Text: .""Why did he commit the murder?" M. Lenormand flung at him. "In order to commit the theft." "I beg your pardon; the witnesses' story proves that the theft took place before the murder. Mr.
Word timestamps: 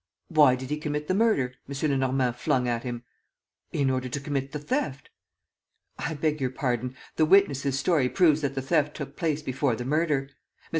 .""Why 0.29 0.55
did 0.55 0.71
he 0.71 0.77
commit 0.79 1.07
the 1.07 1.13
murder?" 1.13 1.53
M. 1.69 1.75
Lenormand 1.91 2.35
flung 2.35 2.67
at 2.67 2.81
him. 2.81 3.03
"In 3.71 3.91
order 3.91 4.09
to 4.09 4.19
commit 4.19 4.51
the 4.51 4.57
theft." 4.57 5.11
"I 5.99 6.15
beg 6.15 6.41
your 6.41 6.49
pardon; 6.49 6.95
the 7.17 7.25
witnesses' 7.27 7.77
story 7.77 8.09
proves 8.09 8.41
that 8.41 8.55
the 8.55 8.63
theft 8.63 8.95
took 8.95 9.15
place 9.15 9.43
before 9.43 9.75
the 9.75 9.85
murder. 9.85 10.23
Mr. 10.31 10.59